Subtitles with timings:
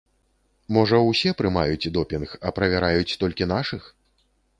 [0.77, 3.83] Можа, усе прымаюць допінг, а правяраюць толькі нашых?